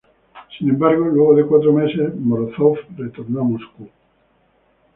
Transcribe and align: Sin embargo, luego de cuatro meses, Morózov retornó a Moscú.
Sin 0.57 0.67
embargo, 0.67 1.05
luego 1.09 1.35
de 1.35 1.45
cuatro 1.45 1.71
meses, 1.73 2.15
Morózov 2.15 2.75
retornó 2.97 3.41
a 3.41 3.43
Moscú. 3.43 3.87